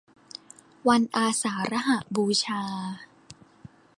[0.89, 2.63] วันอาสาฬหบูชา